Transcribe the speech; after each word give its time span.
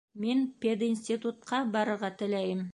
Мин 0.27 0.39
пединститутҡа 0.65 1.63
барырға 1.77 2.13
теләйем 2.23 2.69